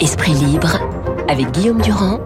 [0.00, 0.80] Esprit libre
[1.28, 2.20] avec Guillaume Durand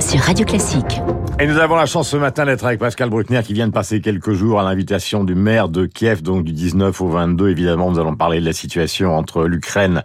[0.00, 1.00] sur Radio Classique.
[1.38, 4.00] Et nous avons la chance ce matin d'être avec Pascal Bruckner qui vient de passer
[4.00, 7.50] quelques jours à l'invitation du maire de Kiev, donc du 19 au 22.
[7.50, 10.02] Évidemment, nous allons parler de la situation entre l'Ukraine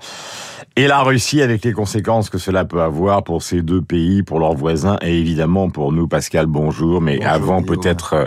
[0.76, 4.40] et la Russie avec les conséquences que cela peut avoir pour ces deux pays, pour
[4.40, 6.08] leurs voisins et évidemment pour nous.
[6.08, 7.02] Pascal, bonjour.
[7.02, 8.26] Mais bonjour, avant peut-être euh,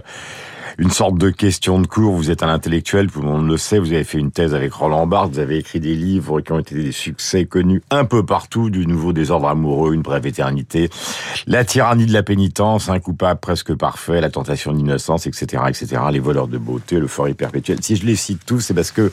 [0.78, 2.14] une sorte de question de cours.
[2.14, 3.80] Vous êtes un intellectuel, tout le monde le sait.
[3.80, 5.32] Vous avez fait une thèse avec Roland Barthes.
[5.32, 8.70] Vous avez écrit des livres qui ont été des succès connus un peu partout.
[8.70, 10.88] Du nouveau désordre amoureux, une brève éternité,
[11.48, 16.00] la tyrannie de la pénitence, un coupable presque parfait, la tentation de l'innocence, etc., etc.
[16.12, 17.78] Les voleurs de beauté, l'euphorie perpétuelle.
[17.82, 19.10] Si je les cite tous, c'est parce que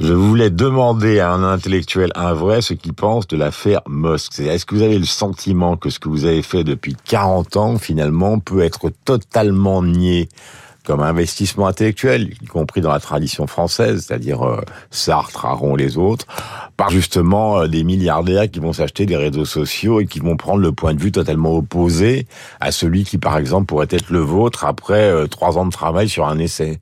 [0.00, 4.40] je voulais demander à un intellectuel, un vrai, ce qu'il pense de l'affaire Musk.
[4.40, 7.78] Est-ce que vous avez le sentiment que ce que vous avez fait depuis 40 ans,
[7.78, 10.30] finalement, peut être totalement nié
[10.84, 16.26] comme investissement intellectuel, y compris dans la tradition française, c'est-à-dire euh, Sartre, Aron, les autres,
[16.76, 20.60] par justement euh, des milliardaires qui vont s'acheter des réseaux sociaux et qui vont prendre
[20.60, 22.26] le point de vue totalement opposé
[22.60, 26.08] à celui qui, par exemple, pourrait être le vôtre après euh, trois ans de travail
[26.08, 26.78] sur un essai.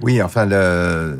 [0.00, 0.46] Oui, enfin,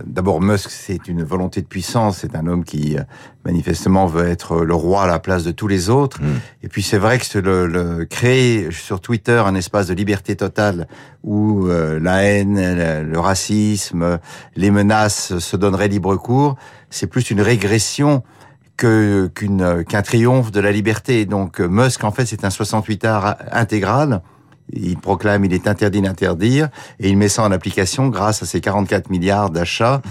[0.07, 2.19] d'abord, Musk, c'est une volonté de puissance.
[2.19, 2.97] C'est un homme qui,
[3.45, 6.23] manifestement, veut être le roi à la place de tous les autres.
[6.23, 6.41] Mm.
[6.63, 10.87] Et puis, c'est vrai que le, le, créer sur Twitter un espace de liberté totale
[11.25, 14.21] où euh, la haine, le, le, racisme,
[14.55, 16.55] les menaces se donneraient libre cours,
[16.89, 18.23] c'est plus une régression
[18.77, 19.29] que
[19.89, 21.27] qu'un triomphe de la liberté.
[21.27, 24.23] Donc, Musk, en fait, c'est un 68 art intégral
[24.73, 26.69] il proclame il est interdit d'interdire
[27.01, 30.03] et il met ça en application grâce à ses 44 milliards d'achats.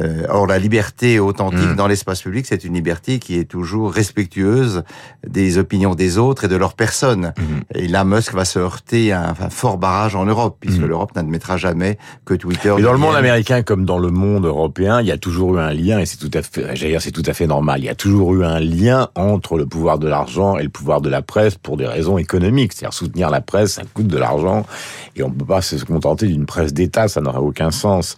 [0.00, 1.76] Euh, or, la liberté authentique mmh.
[1.76, 4.84] dans l'espace public, c'est une liberté qui est toujours respectueuse
[5.26, 7.32] des opinions des autres et de leur personne.
[7.36, 7.42] Mmh.
[7.74, 10.86] Et là, Musk va se heurter à un, fort barrage en Europe, puisque mmh.
[10.86, 12.74] l'Europe n'admettra jamais que Twitter.
[12.78, 15.60] Et dans le monde américain comme dans le monde européen, il y a toujours eu
[15.60, 17.80] un lien, et c'est tout à fait, j'allais dire, c'est tout à fait normal.
[17.80, 21.00] Il y a toujours eu un lien entre le pouvoir de l'argent et le pouvoir
[21.00, 22.72] de la presse pour des raisons économiques.
[22.72, 24.66] C'est-à-dire soutenir la presse, ça coûte de l'argent,
[25.14, 28.16] et on peut pas se contenter d'une presse d'État, ça n'aurait aucun sens.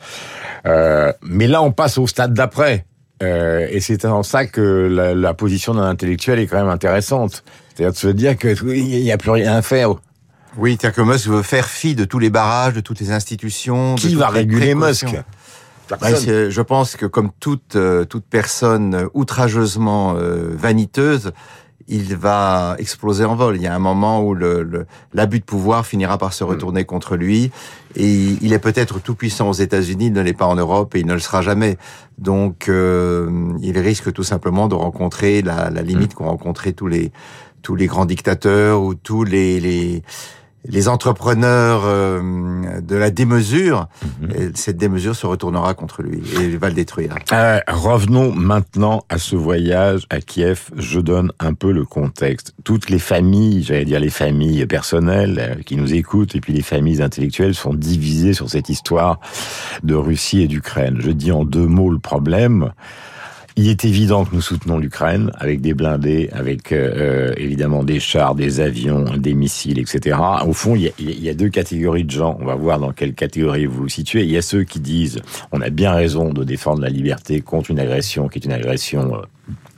[0.67, 2.87] Euh, mais là, on passe au stade d'après.
[3.23, 7.43] Euh, et c'est en ça que la, la position d'un intellectuel est quand même intéressante.
[7.75, 9.95] C'est-à-dire de se dire que il n'y a plus rien à faire.
[10.57, 13.95] Oui, c'est-à-dire que Musk veut faire fi de tous les barrages, de toutes les institutions.
[13.97, 15.07] Qui va réguler Musk
[15.89, 21.33] bah, je pense que comme toute euh, toute personne outrageusement euh, vaniteuse,
[21.89, 23.57] il va exploser en vol.
[23.57, 27.17] Il y a un moment où l'abus le, de pouvoir finira par se retourner contre
[27.17, 27.51] lui.
[27.97, 31.01] Et il est peut-être tout puissant aux États-Unis, il ne l'est pas en Europe et
[31.01, 31.79] il ne le sera jamais.
[32.19, 37.11] Donc, euh, il risque tout simplement de rencontrer la, la limite qu'ont rencontré tous les
[37.63, 40.03] tous les grands dictateurs ou tous les, les
[40.65, 44.27] les entrepreneurs euh, de la démesure, mmh.
[44.55, 47.15] cette démesure se retournera contre lui et va le détruire.
[47.33, 50.71] Euh, revenons maintenant à ce voyage à Kiev.
[50.77, 52.55] Je donne un peu le contexte.
[52.65, 56.63] Toutes les familles, j'allais dire les familles personnelles euh, qui nous écoutent et puis les
[56.63, 59.21] familles intellectuelles sont divisées sur cette histoire
[59.83, 60.99] de Russie et d'Ukraine.
[61.01, 62.73] Je dis en deux mots le problème.
[63.61, 68.37] Il est évident que nous soutenons l'Ukraine avec des blindés, avec euh, évidemment des chars,
[68.37, 70.17] des avions, des missiles, etc.
[70.47, 72.39] Au fond, il y, a, il y, a, deux catégories de gens.
[72.41, 74.23] On va voir dans quelle catégorie vous vous situez.
[74.23, 77.73] Il y a ceux qui disent on a bien raison de défendre la liberté contre
[77.73, 79.23] une agression qui est une agression euh,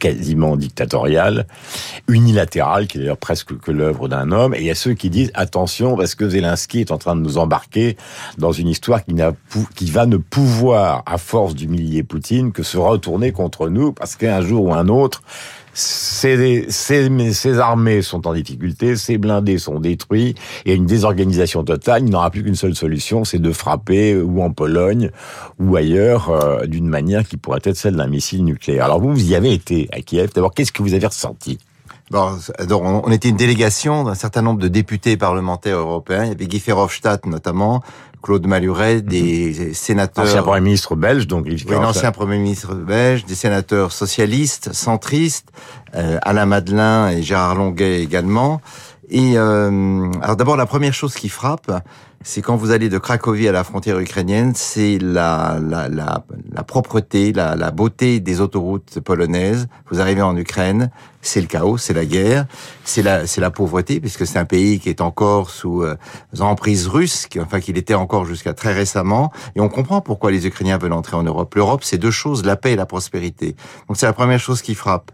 [0.00, 1.46] quasiment dictatoriale,
[2.08, 4.54] unilatérale, qui est d'ailleurs presque que l'œuvre d'un homme.
[4.54, 7.20] Et il y a ceux qui disent attention parce que Zelensky est en train de
[7.20, 7.96] nous embarquer
[8.38, 9.14] dans une histoire qui,
[9.76, 14.40] qui va ne pouvoir, à force d'humilier Poutine, que se retourner contre nous parce qu'un
[14.40, 15.22] jour ou un autre,
[15.80, 20.34] ces, armées sont en difficulté, ces blindés sont détruits,
[20.66, 24.50] a une désorganisation totale, il n'aura plus qu'une seule solution, c'est de frapper ou en
[24.50, 25.10] Pologne
[25.58, 28.84] ou ailleurs euh, d'une manière qui pourrait être celle d'un missile nucléaire.
[28.84, 31.58] Alors vous, vous y avez été à Kiev, d'abord qu'est-ce que vous avez ressenti?
[32.10, 32.36] Bon,
[33.04, 36.24] on était une délégation d'un certain nombre de députés parlementaires européens.
[36.24, 37.84] Il y avait Guy Verhofstadt notamment,
[38.22, 39.74] Claude Maluret, des mm -hmm.
[39.74, 40.24] sénateurs...
[40.24, 45.48] Ancien Premier ministre belge, donc oui, l'ancien Premier ministre belge, des sénateurs socialistes, centristes,
[45.94, 48.60] euh, Alain Madelin et Gérard Longuet également.
[49.10, 51.70] Et euh, alors d'abord, la première chose qui frappe,
[52.22, 56.22] c'est quand vous allez de Cracovie à la frontière ukrainienne, c'est la, la, la,
[56.52, 59.68] la, propreté, la, la beauté des autoroutes polonaises.
[59.90, 60.90] Vous arrivez en Ukraine,
[61.22, 62.44] c'est le chaos, c'est la guerre,
[62.84, 65.96] c'est la, c'est la pauvreté, puisque c'est un pays qui est encore sous euh,
[66.40, 69.32] emprise russe, qui, enfin qu'il était encore jusqu'à très récemment.
[69.56, 71.54] Et on comprend pourquoi les Ukrainiens veulent entrer en Europe.
[71.54, 73.56] L'Europe, c'est deux choses, la paix et la prospérité.
[73.88, 75.10] Donc c'est la première chose qui frappe.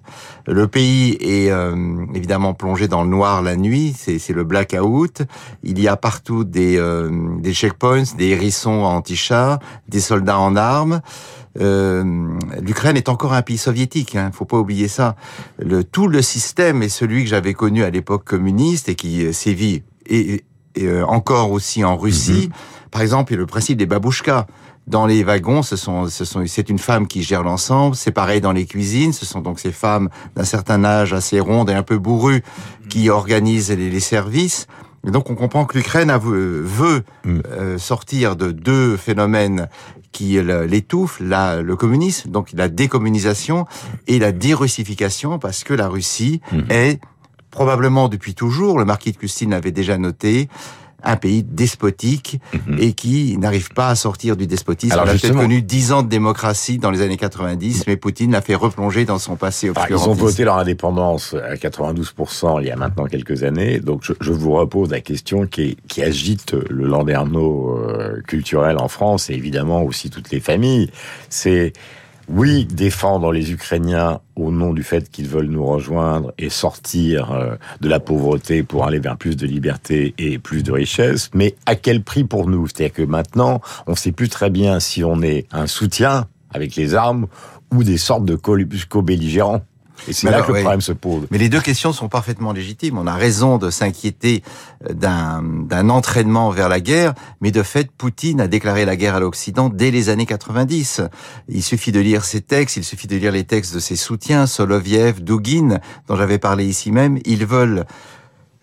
[0.49, 5.23] Le pays est euh, évidemment plongé dans le noir la nuit, c'est, c'est le blackout.
[5.63, 6.77] Il y a partout des...
[6.79, 9.59] Euh, euh, des checkpoints, des hérissons anti-chars,
[9.89, 11.01] des soldats en armes.
[11.61, 12.05] Euh,
[12.61, 15.17] L'Ukraine est encore un pays soviétique, hein, faut pas oublier ça.
[15.59, 19.83] Le, tout le système est celui que j'avais connu à l'époque communiste et qui sévit
[20.07, 20.45] et,
[20.75, 22.51] et encore aussi en Russie.
[22.51, 22.91] Mm-hmm.
[22.91, 24.47] Par exemple, le principe des babouchkas
[24.87, 27.97] dans les wagons, ce sont, ce sont, c'est une femme qui gère l'ensemble.
[27.97, 29.13] C'est pareil dans les cuisines.
[29.13, 32.43] Ce sont donc ces femmes d'un certain âge, assez rondes et un peu bourrues,
[32.89, 34.67] qui organisent les, les services.
[35.07, 37.41] Et donc on comprend que l'Ukraine veut mm.
[37.49, 39.69] euh, sortir de deux phénomènes
[40.13, 43.67] qui l'étouffent, le communisme, donc la décommunisation
[44.07, 46.61] et la dérussification, parce que la Russie mm.
[46.71, 47.01] est
[47.51, 50.49] probablement depuis toujours, le marquis de Custine l'avait déjà noté,
[51.07, 52.79] un pays despotique mhm.
[52.81, 54.93] et qui n'arrive pas à sortir du despotisme.
[54.93, 58.33] Alors, On a peut-être connu dix ans de démocratie dans les années 90, mais Poutine
[58.33, 59.97] l'a fait replonger dans son passé obscur.
[59.99, 63.81] ils ont voté leur indépendance à 92% il y a maintenant quelques années.
[63.81, 68.89] Donc je, je vous repose la question qui, qui agite le landerneau euh, culturel en
[68.89, 70.91] France et évidemment aussi toutes les familles.
[71.29, 71.73] C'est
[72.29, 77.57] oui, défendre les Ukrainiens au nom du fait qu'ils veulent nous rejoindre et sortir euh,
[77.81, 81.77] de la pauvreté pour aller vers plus de liberté et plus de richesse, mais à
[81.77, 82.67] quel prix pour nous?
[82.67, 86.75] C'est-à-dire que maintenant, on ne sait plus très bien si on est un soutien avec
[86.75, 87.27] les armes
[87.73, 89.63] ou des sortes de co-belligérants.
[90.09, 91.27] Et c'est là que le problème se pose.
[91.31, 92.99] Mais les deux questions sont parfaitement légitimes.
[92.99, 94.43] On a raison de s'inquiéter
[94.89, 99.21] euh, d'un entraînement vers la guerre, mais de fait, Poutine a déclaré la guerre à
[99.21, 101.03] l'Occident dès les années 90.
[101.49, 104.47] Il suffit de lire ses textes, il suffit de lire les textes de ses soutiens,
[104.47, 107.19] Soloviev, Dugin, dont j'avais parlé ici même.
[107.25, 107.85] Ils veulent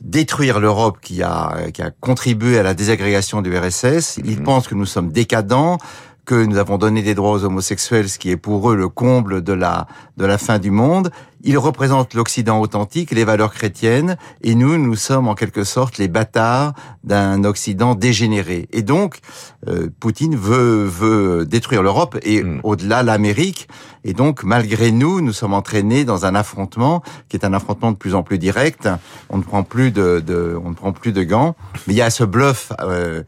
[0.04, 4.20] détruire l'Europe qui a, qui a contribué à la désagrégation du RSS.
[4.24, 4.44] Ils mhm.
[4.44, 5.78] pensent que nous sommes décadents,
[6.26, 9.42] que nous avons donné des droits aux homosexuels, ce qui est pour eux le comble
[9.42, 9.88] de la,
[10.18, 11.12] de la fin du monde.
[11.46, 16.08] Ils représentent l'Occident authentique, les valeurs chrétiennes, et nous, nous sommes en quelque sorte les
[16.08, 16.74] bâtards
[17.04, 18.70] d'un Occident dégénéré.
[18.72, 19.20] Et donc,
[19.68, 22.62] euh, Poutine veut, veut détruire l'Europe et hmm.
[22.64, 23.68] au-delà l'Amérique.
[24.06, 27.98] Et donc, malgré nous, nous sommes entraînés dans un affrontement qui est un affrontement de
[27.98, 28.88] plus en plus direct.
[29.30, 31.58] On ne prend plus de, de on ne prend plus de gants.
[31.88, 33.24] Mais il y a ce bluff euh,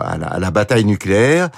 [0.00, 1.50] à, la, à la bataille nucléaire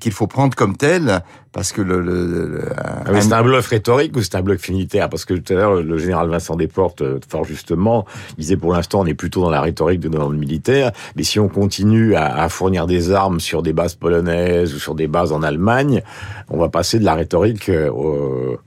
[0.00, 1.22] qu'il faut prendre comme tel,
[1.52, 2.00] parce que le...
[2.00, 5.08] le, ah c'est un bluff rhétorique ou c'est un bluff militaire?
[5.08, 8.04] Parce que tout à l'heure, le général Vincent Desportes, euh, fort justement,
[8.38, 11.40] disait pour l'instant, on est plutôt dans la rhétorique de dans le militaire, mais si
[11.40, 15.32] on continue à, à, fournir des armes sur des bases polonaises ou sur des bases
[15.32, 16.02] en Allemagne,
[16.48, 18.58] on va passer de la rhétorique euh, au,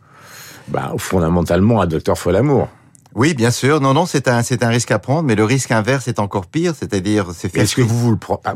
[0.67, 2.67] bah, fondamentalement à Docteur Folamour.
[3.15, 3.81] Oui, bien sûr.
[3.81, 6.45] Non, non, c'est un, c'est un risque à prendre, mais le risque inverse est encore
[6.45, 8.55] pire, c'est-à-dire, c'est Est-ce que vous vous le prenez, ah,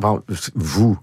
[0.53, 0.97] vous,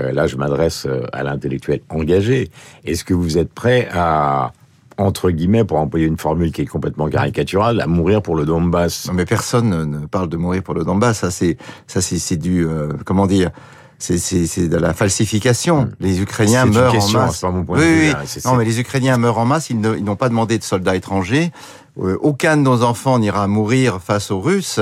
[0.00, 2.50] euh, là je m'adresse euh, à l'intellectuel engagé,
[2.84, 4.52] est-ce que vous êtes prêt à
[4.98, 9.06] entre guillemets, pour employer une formule qui est complètement caricaturale, à mourir pour le Donbass?
[9.06, 11.18] Non, mais personne ne parle de mourir pour le Donbass.
[11.18, 11.56] Ça, c'est,
[11.86, 13.50] ça, c'est, du, euh, comment dire,
[13.98, 15.82] c'est, de la falsification.
[15.82, 15.90] Hmm.
[16.00, 17.40] Les Ukrainiens meurent en masse.
[17.40, 18.40] Pas mon point oui, oui.
[18.44, 19.70] Non, mais les Ukrainiens meurent en masse.
[19.70, 21.52] Ils, n'ont pas demandé de soldats étrangers.
[21.96, 24.80] aucun de nos enfants n'ira mourir face aux Russes.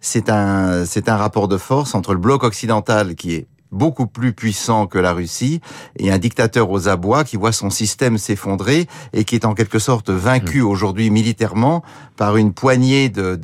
[0.00, 4.32] C'est un, c'est un rapport de force entre le bloc occidental qui est beaucoup plus
[4.32, 5.60] puissant que la Russie
[5.98, 9.78] et un dictateur aux abois qui voit son système s'effondrer et qui est en quelque
[9.78, 10.66] sorte vaincu hmm.
[10.66, 11.82] aujourd'hui militairement
[12.16, 13.38] par une poignée de,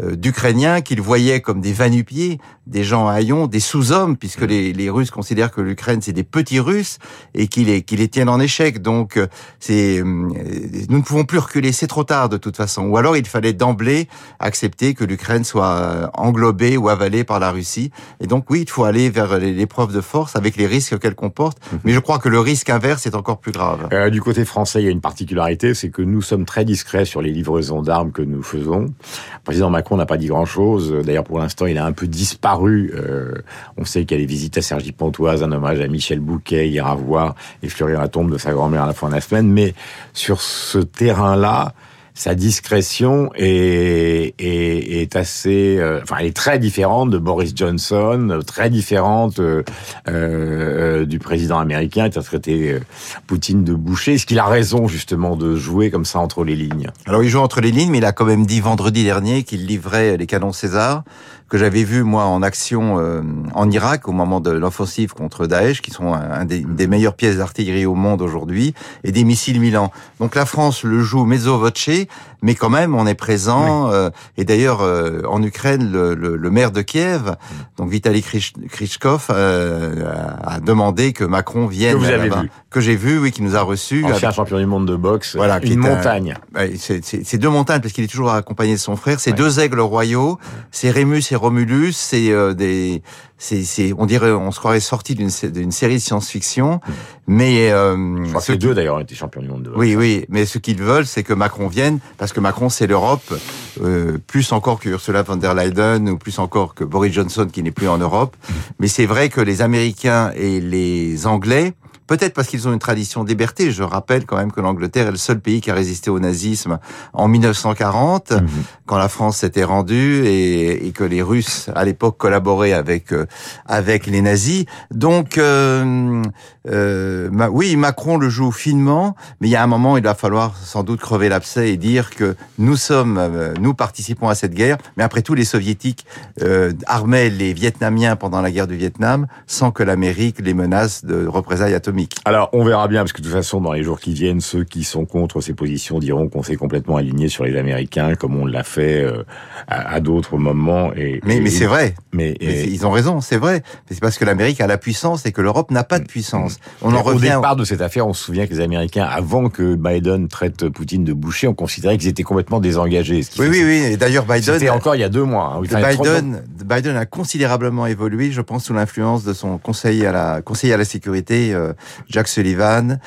[0.00, 4.46] euh, d'Ukrainiens qu'il voyait comme des vanupiers, des gens haillons, des sous-hommes, puisque hmm.
[4.46, 6.98] les, les, Russes considèrent que l'Ukraine c'est des petits Russes
[7.34, 8.82] et qu'ils les, les tiennent en échec.
[8.82, 9.26] Donc euh,
[9.60, 12.86] c'est euh, nous ne pouvons plus reculer, c'est trop tard de toute façon.
[12.86, 14.08] Ou alors il fallait d'emblée
[14.40, 17.90] accepter que l'Ukraine soit englobée ou avalée par la Russie.
[18.20, 21.58] Et donc oui, il faut aller vers l'épreuve de force avec les risques qu'elle comporte.
[21.72, 21.78] Mhm.
[21.84, 23.88] Mais je crois que le risque inverse est encore plus grave.
[23.92, 27.04] Euh, du côté français, il y a une particularité, c'est que nous sommes très discrets
[27.04, 28.82] sur les livraisons d'armes que nous faisons.
[28.82, 30.94] Le président Macron n'a pas dit grand-chose.
[31.04, 32.92] D'ailleurs, pour l'instant, il a un peu disparu.
[32.94, 33.34] Euh,
[33.76, 36.68] on sait qu'il y a des visites à Sergi Pontoise, un hommage à Michel Bouquet,
[36.68, 39.20] il ira voir et fleurir la tombe de sa grand-mère à la fin de la
[39.20, 39.50] semaine.
[39.50, 39.74] Mais
[40.12, 41.74] sur ce terrain-là,
[42.14, 48.40] sa discrétion est, est, est assez, euh, enfin, elle est très différente de Boris Johnson,
[48.46, 49.62] très différente euh,
[50.08, 52.80] euh du président américain qui a traité euh,
[53.26, 54.14] Poutine de boucher.
[54.14, 57.40] Est-ce qu'il a raison justement de jouer comme ça entre les lignes Alors il joue
[57.40, 60.52] entre les lignes, mais il a quand même dit vendredi dernier qu'il livrait les canons
[60.52, 61.04] César
[61.52, 63.20] que j'avais vu moi en action euh,
[63.52, 67.12] en Irak au moment de l'offensive contre Daesh, qui sont un des, une des meilleures
[67.12, 68.72] pièces d'artillerie au monde aujourd'hui,
[69.04, 69.92] et des missiles Milan.
[70.18, 72.06] Donc la France le joue mezzo voce,
[72.42, 73.90] mais quand même, on est présent.
[73.90, 77.36] euh, et d'ailleurs, euh, en Ukraine, le, le, le maire de Kiev,
[77.76, 80.04] donc Vitaly Klitschkov, euh,
[80.44, 81.94] a demandé que Macron vienne.
[81.94, 82.50] Que vous avez vu.
[82.70, 84.02] Que j'ai vu, oui, qui nous a reçus.
[84.04, 86.34] Ancien avec- champion du monde de boxe, Voilà, une un- montagne.
[86.54, 89.20] Ouais, c'est- deux montagnes parce qu'il est toujours accompagné de son frère.
[89.20, 89.36] C'est Ouais.
[89.36, 90.38] deux aigles royaux.
[90.70, 91.92] C'est Rémus et Romulus.
[91.96, 93.02] C'est euh, des,
[93.38, 96.80] c'est, on dirait, on se croirait sorti d'une sé- d'une série de science-fiction.
[97.26, 99.78] Mais euh, Je crois que les deux d'ailleurs ont été champions du monde de boxe.
[99.80, 103.34] oui, oui, mais ce qu'ils veulent, c'est que Macron vienne, parce que Macron, c'est l'Europe,
[103.82, 107.62] euh, plus encore que Ursula von der Leyen, ou plus encore que Boris Johnson, qui
[107.62, 108.36] n'est plus en Europe.
[108.78, 111.74] Mais c'est vrai que les Américains et les Anglais,
[112.06, 115.16] peut-être parce qu'ils ont une tradition liberté, je rappelle quand même que l'Angleterre est le
[115.16, 116.78] seul pays qui a résisté au nazisme
[117.12, 118.48] en 1940, Mhm.
[118.86, 123.26] quand la France s'était rendue et, et que les Russes, à l'époque, collaboraient avec euh,
[123.66, 124.64] avec les nazis.
[124.90, 126.22] Donc, euh,
[126.68, 130.56] euh, oui, Macron le joue finement, mais il y a un moment, il va falloir
[130.56, 134.78] sans doute crever l'abcès et dire que nous sommes, euh, nous participons à cette guerre,
[134.96, 136.04] mais après tout, les soviétiques
[136.42, 141.26] euh, armaient les Vietnamiens pendant la guerre du Vietnam sans que l'Amérique les menace de
[141.26, 141.91] représailles atomiques.
[142.24, 144.64] Alors, on verra bien, parce que de toute façon, dans les jours qui viennent, ceux
[144.64, 148.46] qui sont contre ces positions diront qu'on s'est complètement aligné sur les Américains, comme on
[148.46, 149.22] l'a fait euh,
[149.68, 150.92] à, à d'autres moments.
[150.94, 151.94] Et, Mais, et- mais c'est vrai.
[152.12, 153.62] Mais, Mais ils ont raison, c'est vrai.
[153.88, 156.58] Mais C'est parce que l'Amérique a la puissance et que l'Europe n'a pas de puissance.
[156.82, 157.34] On en au revient.
[157.36, 161.04] départ de cette affaire, on se souvient que les Américains, avant que Biden traite Poutine
[161.04, 163.22] de boucher, on considérait qu'ils étaient complètement désengagés.
[163.22, 163.92] ce qui Oui, oui, oui.
[163.92, 165.54] Et d'ailleurs, C'était Biden, encore il y a deux mois.
[165.54, 165.60] hein.
[165.60, 166.10] Enfin, il y a 30 ans.
[166.12, 170.72] Biden, Biden a considérablement évolué, je pense, sous l'influence de son conseiller à la, conseiller
[170.74, 171.72] à la sécurité, euh,
[172.08, 172.98] Jack Sullivan,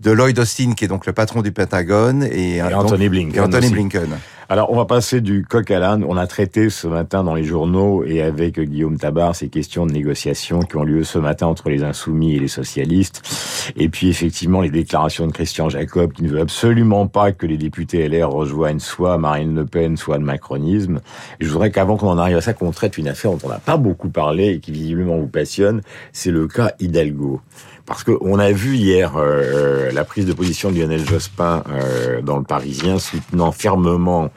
[0.00, 3.34] de Lloyd Austin, qui est donc le patron du Pentagone, et, Et donc- Anthony Blinken.
[3.36, 3.70] et Anthony.
[3.70, 4.08] Blinken.
[4.48, 6.04] Alors, on va passer du coq à l'âne.
[6.06, 9.92] On a traité ce matin dans les journaux et avec Guillaume Tabar ces questions de
[9.92, 13.22] négociation qui ont lieu ce matin entre les insoumis et les socialistes.
[13.76, 17.56] Et puis, effectivement, les déclarations de Christian Jacob qui ne veut absolument pas que les
[17.56, 21.00] députés LR rejoignent soit Marine Le Pen, soit le macronisme.
[21.40, 23.48] Et je voudrais qu'avant qu'on en arrive à ça, qu'on traite une affaire dont on
[23.48, 25.80] n'a pas beaucoup parlé et qui visiblement vous passionne.
[26.12, 27.40] C'est le cas Hidalgo.
[27.86, 32.38] Parce qu'on a vu hier euh, la prise de position de Lionel Jospin euh, dans
[32.38, 34.30] le Parisien soutenant fermement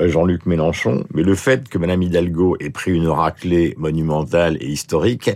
[0.00, 4.66] euh, Jean-Luc Mélenchon, mais le fait que Madame Hidalgo ait pris une raclée monumentale et
[4.66, 5.30] historique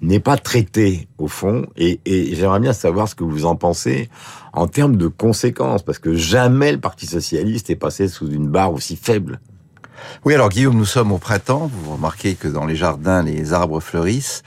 [0.00, 4.08] n'est pas traité au fond, et, et j'aimerais bien savoir ce que vous en pensez
[4.52, 8.72] en termes de conséquences, parce que jamais le Parti socialiste est passé sous une barre
[8.72, 9.40] aussi faible.
[10.24, 11.70] Oui, alors Guillaume, nous sommes au printemps.
[11.72, 14.42] Vous remarquez que dans les jardins, les arbres fleurissent.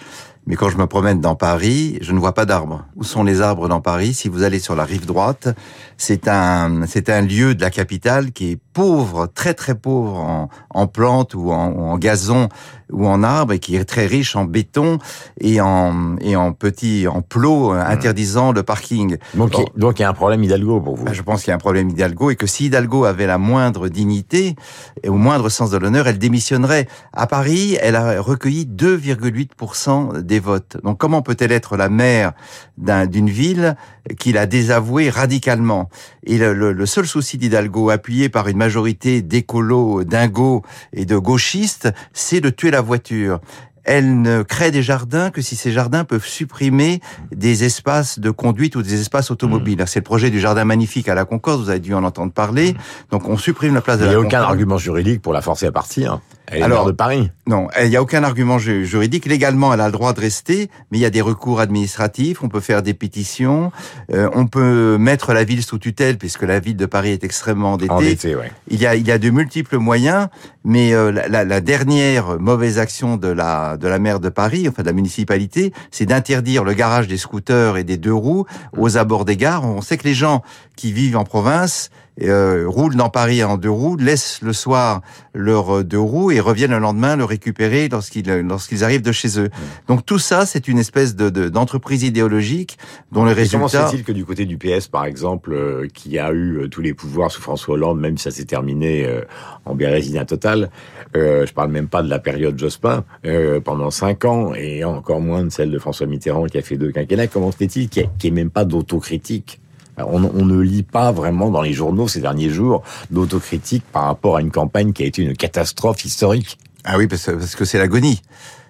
[0.47, 2.83] Mais quand je me promène dans Paris, je ne vois pas d'arbres.
[2.95, 4.13] Où sont les arbres dans Paris?
[4.13, 5.49] Si vous allez sur la rive droite,
[5.97, 10.49] c'est un, c'est un lieu de la capitale qui est pauvre, très très pauvre en,
[10.71, 12.49] en plantes ou en, ou en gazon
[12.91, 14.99] ou en arbres et qui est très riche en béton
[15.39, 19.17] et en, et en petits, en plots euh, interdisant le parking.
[19.33, 19.65] Donc, Bon.
[19.75, 21.05] donc il y a un problème Hidalgo pour vous.
[21.05, 23.37] Ben, je pense qu'il y a un problème Hidalgo et que si Hidalgo avait la
[23.37, 24.55] moindre dignité
[25.03, 26.87] et au moindre sens de l'honneur, elle démissionnerait.
[27.13, 30.77] À Paris, elle a recueilli 2,8% des votes.
[30.83, 32.33] Donc comment peut-elle être la maire
[32.77, 33.75] d'un- d'une ville
[34.19, 35.89] qu'il a désavouée radicalement?
[36.25, 40.61] Et le, le- le seul souci d'Hidalgo, appuyé par une majorité d'écolos, dingos
[40.93, 43.39] et de gauchistes, c'est de tuer la voiture.
[43.83, 48.75] Elle ne crée des jardins que si ces jardins peuvent supprimer des espaces de conduite
[48.75, 49.83] ou des espaces automobiles.
[49.87, 52.75] C'est le projet du jardin magnifique à la Concorde, vous avez dû en entendre parler.
[53.09, 54.51] Donc on supprime la place de Il n'y la a aucun Concorde.
[54.51, 56.19] argument juridique pour la forcer à partir.
[56.51, 57.31] Elle est Alors- de Paris.
[57.47, 59.25] Non, il n'y a aucun argument ju- juridique.
[59.25, 62.49] Légalement, elle a le droit de rester, mais il y a des recours administratifs, on
[62.49, 63.71] peut faire des pétitions,
[64.13, 67.73] euh, on peut mettre la ville sous tutelle, puisque la ville de Paris est extrêmement
[67.73, 67.91] endettée.
[67.91, 68.51] Endetté, ouais.
[68.69, 70.27] Il y a, il y a de multiples moyens,
[70.63, 74.67] mais euh, la, la- la dernière mauvaise action de la, de la maire de Paris,
[74.69, 78.45] enfin de la municipalité, c'est d'interdire le garage des scooters et des deux roues
[78.77, 79.65] aux abords des gares.
[79.65, 80.41] On sait que les gens
[80.75, 81.89] qui vivent en province
[82.29, 85.01] euh, roulent dans Paris en deux roues, laissent le soir
[85.33, 89.39] leurs euh, deux roues et reviennent le lendemain le récupérer lorsqu'ils lorsqu'ils arrivent de chez
[89.39, 89.49] eux.
[89.87, 92.77] Donc tout ça, c'est une espèce de de- d'entreprise idéologique
[93.11, 93.87] dont le Et comment se résultat...
[93.91, 96.93] fait-il que du côté du PS, par exemple, euh, qui a eu euh, tous les
[96.93, 99.21] pouvoirs sous François Hollande, même si ça s'est terminé euh,
[99.65, 100.69] en bérésinia totale,
[101.15, 105.21] euh, je parle même pas de la période Jospin, euh, pendant cinq ans, et encore
[105.21, 108.03] moins de celle de François Mitterrand qui a fait deux quinquennats, comment se fait-il qu'il
[108.23, 109.60] n'y ait, même pas d'autocritique
[110.07, 114.37] on, on ne lit pas vraiment dans les journaux ces derniers jours d'autocritique par rapport
[114.37, 116.57] à une campagne qui a été une catastrophe historique.
[116.83, 118.21] Ah oui, parce que parce que c'est l'agonie.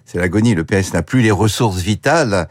[0.03, 0.55] C'est l'agonie.
[0.55, 2.49] Le PS n'a plus les ressources vitales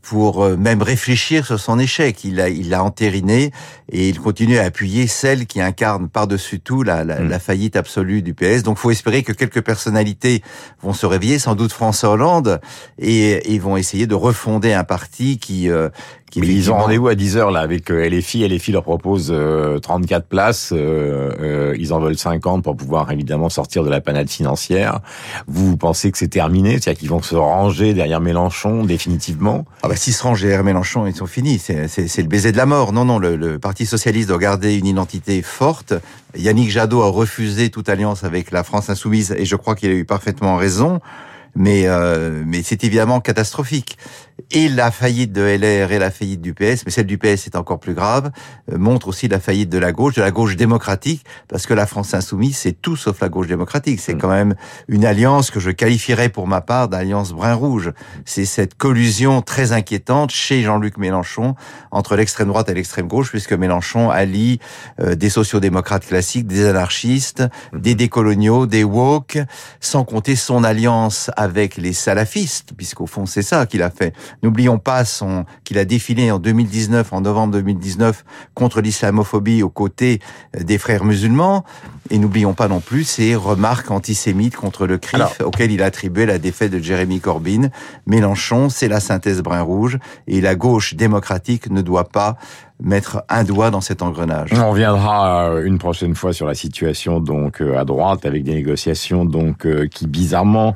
[0.00, 2.24] pour euh, même réfléchir sur son échec.
[2.24, 3.50] Il l'a il l'a entériné
[3.90, 7.28] et il continue à appuyer celle qui incarne par-dessus tout la, la, Mm.
[7.28, 8.62] la faillite absolue du PS.
[8.62, 10.42] Donc, faut espérer que quelques personnalités
[10.80, 12.60] vont se réveiller, sans doute François Hollande,
[12.98, 15.90] et, et vont essayer de refonder un parti qui euh,
[16.32, 18.48] Qui Mais ils ont rendez-vous à 10h là avec euh, LFI.
[18.48, 20.72] LFI leur propose euh, 34 places.
[20.72, 25.00] euh, euh, ils en veulent 50 pour pouvoir évidemment sortir de la panade financière.
[25.46, 26.80] Vous, vous pensez que c'est terminé?
[26.80, 29.66] C'est-à-dire qu'ils vont se ranger derrière Mélenchon définitivement?
[29.82, 31.58] Ah bah s'ils se rangent derrière Mélenchon, ils sont finis.
[31.58, 31.76] C'est
[32.22, 32.94] le baiser de la mort.
[32.94, 35.92] Non, non, le, le Parti socialiste doit garder une identité forte.
[36.34, 39.94] Yannick Jadot a refusé toute alliance avec la France insoumise et je crois qu'il a
[39.94, 41.00] eu parfaitement raison.
[41.54, 43.98] Mais, euh, mais c'est évidemment catastrophique.
[44.50, 47.56] Et la faillite de LR et la faillite du PS, mais celle du PS est
[47.56, 48.30] encore plus grave,
[48.70, 51.86] euh, montre aussi la faillite de la gauche, de la gauche démocratique, parce que la
[51.86, 54.00] France insoumise, c'est tout sauf la gauche démocratique.
[54.00, 54.18] C'est Mm.
[54.18, 54.54] quand même
[54.88, 57.92] une alliance que je qualifierais pour ma part d'alliance brun-rouge.
[58.24, 61.54] C'est cette collusion très inquiétante chez Jean-Luc Mélenchon
[61.90, 64.58] entre l'extrême droite et l'extrême gauche, puisque Mélenchon allie
[65.00, 69.38] euh, des sociodémocrates classiques, des anarchistes, des décoloniaux, des woke,
[69.80, 74.14] sans compter son alliance avec les salafistes, puisqu'au fond c'est ça qu'il a fait.
[74.42, 78.24] N'oublions pas son qu'il a défilé en 2019, en novembre 2019,
[78.54, 80.20] contre l'islamophobie aux côtés
[80.56, 81.64] euh, des frères musulmans.
[82.10, 85.86] Et n'oublions pas non plus ses remarques antisémites contre le CRIF, Alors- auquel il a
[85.86, 87.70] attribué la défaite de Jérémy Corbyn.
[88.06, 92.36] Mélenchon, c'est la synthèse brun-rouge, et la gauche démocratique ne doit pas
[92.82, 94.50] mettre un doigt dans cet engrenage.
[94.52, 98.54] On reviendra euh, une prochaine fois sur la situation donc euh, à droite avec des
[98.54, 100.74] négociations donc euh, qui bizarrement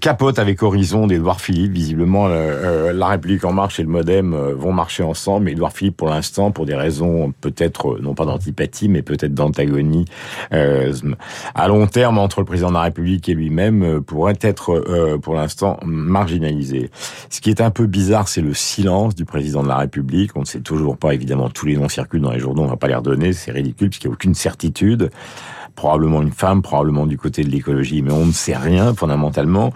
[0.00, 1.72] capotent avec Horizon d'Edouard Philippe.
[1.72, 5.46] Visiblement, la République en marche et le MoDem vont marcher ensemble.
[5.46, 10.04] Mais Edouard Philippe, pour l'instant, pour des raisons peut-être non pas d'antipathie, mais peut-être d'antagonie
[10.50, 15.78] à long terme entre le président de la République et lui-même, pourrait être pour l'instant
[15.84, 16.90] marginalisé.
[17.30, 20.32] Ce qui est un peu bizarre, c'est le silence du président de la République.
[20.34, 22.76] On ne sait toujours pas, évidemment, tous les noms circulent dans les journaux, on va
[22.76, 25.10] pas les redonner, c'est ridicule puisqu'il n'y a aucune certitude.
[25.74, 29.72] Probablement une femme, probablement du côté de l'écologie, mais on ne sait rien fondamentalement.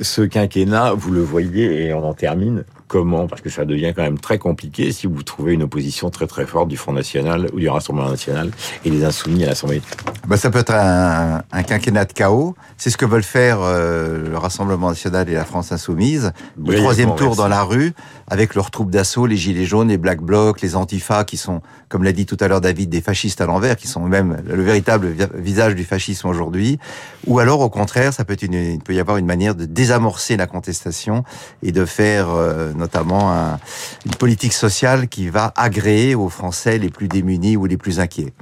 [0.00, 4.02] Ce quinquennat, vous le voyez, et on en termine, comment Parce que ça devient quand
[4.02, 7.60] même très compliqué si vous trouvez une opposition très très forte du Front National ou
[7.60, 8.50] du Rassemblement National
[8.84, 9.82] et les Insoumis à l'Assemblée.
[10.28, 12.54] Ben, ça peut être un, un quinquennat de chaos.
[12.76, 16.32] C'est ce que veulent faire euh, le Rassemblement national et la France insoumise.
[16.62, 17.92] Le troisième tour dans la rue,
[18.28, 22.04] avec leurs troupes d'assaut, les gilets jaunes, les black blocs, les antifas, qui sont, comme
[22.04, 25.08] l'a dit tout à l'heure David, des fascistes à l'envers, qui sont même le véritable
[25.08, 26.78] vi- visage du fascisme aujourd'hui.
[27.26, 29.64] Ou alors, au contraire, ça peut être une, il peut y avoir une manière de
[29.64, 31.24] désamorcer la contestation
[31.62, 33.58] et de faire euh, notamment un-
[34.06, 38.32] une politique sociale qui va agréer aux Français les plus démunis ou les plus inquiets.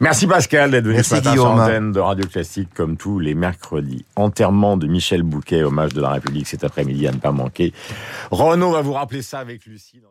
[0.00, 3.34] Merci Pascal d'être venu Merci ce matin sur l'antenne de Radio Classique comme tous les
[3.34, 4.04] mercredis.
[4.16, 7.72] Enterrement de Michel Bouquet, hommage de la République cet après-midi à ne pas manquer.
[8.30, 10.00] Renaud va vous rappeler ça avec Lucie.
[10.02, 10.08] dans-